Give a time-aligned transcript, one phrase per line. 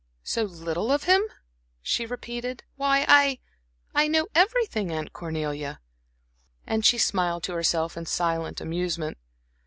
[0.23, 1.21] "So little of him,"
[1.79, 2.63] she repeated.
[2.75, 3.37] "Why, I
[3.93, 5.79] I know everything, Aunt Cornelia."
[6.65, 9.19] And she smiled to herself in silent amusement.